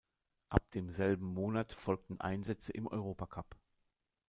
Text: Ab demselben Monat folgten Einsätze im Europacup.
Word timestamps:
Ab 0.49 0.67
demselben 0.71 1.27
Monat 1.27 1.73
folgten 1.73 2.19
Einsätze 2.19 2.71
im 2.71 2.87
Europacup. 2.87 3.55